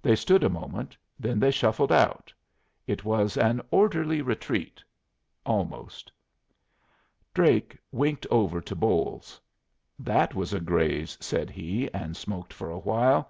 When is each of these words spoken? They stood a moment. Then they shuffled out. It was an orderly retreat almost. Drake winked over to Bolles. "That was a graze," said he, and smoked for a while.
They 0.00 0.14
stood 0.14 0.44
a 0.44 0.48
moment. 0.48 0.96
Then 1.18 1.40
they 1.40 1.50
shuffled 1.50 1.90
out. 1.90 2.32
It 2.86 3.04
was 3.04 3.36
an 3.36 3.60
orderly 3.72 4.22
retreat 4.22 4.80
almost. 5.44 6.12
Drake 7.34 7.76
winked 7.90 8.28
over 8.30 8.60
to 8.60 8.76
Bolles. 8.76 9.40
"That 9.98 10.36
was 10.36 10.52
a 10.54 10.60
graze," 10.60 11.18
said 11.20 11.50
he, 11.50 11.92
and 11.92 12.16
smoked 12.16 12.52
for 12.52 12.70
a 12.70 12.78
while. 12.78 13.28